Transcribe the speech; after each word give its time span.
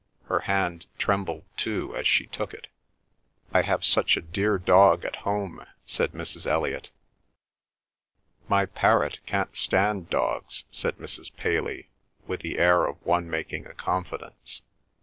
Her 0.23 0.39
hand 0.39 0.87
trembled 0.97 1.43
too 1.55 1.95
as 1.95 2.07
she 2.07 2.25
took 2.25 2.55
it. 2.55 2.69
"I 3.53 3.61
have 3.61 3.85
such 3.85 4.17
a 4.17 4.21
dear 4.21 4.57
dog 4.57 5.05
at 5.05 5.17
home," 5.17 5.63
said 5.85 6.13
Mrs. 6.13 6.47
Elliot. 6.47 6.89
"My 8.47 8.65
parrot 8.65 9.19
can't 9.27 9.55
stand 9.55 10.09
dogs," 10.09 10.63
said 10.71 10.97
Mrs. 10.97 11.31
Paley, 11.35 11.91
with 12.25 12.39
the 12.41 12.57
air 12.57 12.83
of 12.87 12.97
one 13.05 13.29
making 13.29 13.67
a 13.67 13.75
confidence. 13.75 14.63